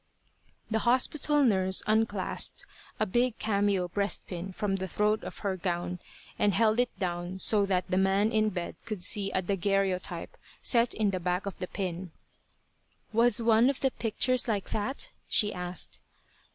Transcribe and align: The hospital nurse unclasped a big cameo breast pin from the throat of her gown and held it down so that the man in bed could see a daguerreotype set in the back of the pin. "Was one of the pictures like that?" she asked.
The 0.71 0.79
hospital 0.79 1.43
nurse 1.43 1.83
unclasped 1.85 2.65
a 2.99 3.05
big 3.05 3.37
cameo 3.37 3.87
breast 3.87 4.25
pin 4.25 4.51
from 4.51 4.77
the 4.77 4.87
throat 4.87 5.23
of 5.23 5.37
her 5.45 5.55
gown 5.55 5.99
and 6.39 6.55
held 6.55 6.79
it 6.79 6.89
down 6.97 7.37
so 7.37 7.67
that 7.67 7.85
the 7.87 7.97
man 7.99 8.31
in 8.31 8.49
bed 8.49 8.75
could 8.85 9.03
see 9.03 9.29
a 9.29 9.43
daguerreotype 9.43 10.35
set 10.63 10.95
in 10.95 11.11
the 11.11 11.19
back 11.19 11.45
of 11.45 11.59
the 11.59 11.67
pin. 11.67 12.09
"Was 13.13 13.43
one 13.43 13.69
of 13.69 13.81
the 13.81 13.91
pictures 13.91 14.47
like 14.47 14.71
that?" 14.71 15.09
she 15.29 15.53
asked. 15.53 15.99